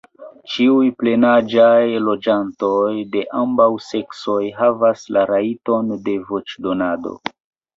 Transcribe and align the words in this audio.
Ĉiuj 0.51 0.85
plenaĝaj 1.01 1.99
loĝantoj 2.05 2.93
de 3.17 3.23
ambaŭ 3.41 3.69
seksoj 3.91 4.41
havas 4.63 5.05
la 5.19 5.29
rajton 5.35 5.97
de 6.09 6.17
voĉdonado. 6.33 7.17